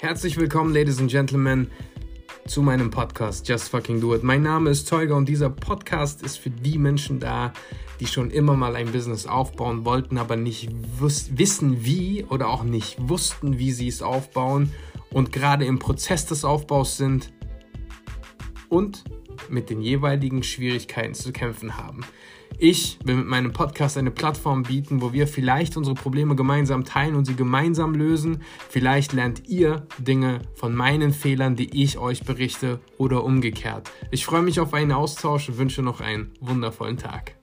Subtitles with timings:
[0.00, 1.72] Herzlich willkommen, Ladies and Gentlemen,
[2.46, 4.22] zu meinem Podcast Just Fucking Do It.
[4.22, 7.52] Mein Name ist Teuger und dieser Podcast ist für die Menschen da,
[7.98, 13.08] die schon immer mal ein Business aufbauen wollten, aber nicht wissen wie oder auch nicht
[13.08, 14.72] wussten, wie sie es aufbauen
[15.10, 17.32] und gerade im Prozess des Aufbaus sind
[18.68, 19.02] und
[19.50, 22.04] mit den jeweiligen Schwierigkeiten zu kämpfen haben.
[22.58, 27.14] Ich will mit meinem Podcast eine Plattform bieten, wo wir vielleicht unsere Probleme gemeinsam teilen
[27.14, 28.42] und sie gemeinsam lösen.
[28.68, 33.90] Vielleicht lernt ihr Dinge von meinen Fehlern, die ich euch berichte oder umgekehrt.
[34.10, 37.37] Ich freue mich auf einen Austausch und wünsche noch einen wundervollen Tag.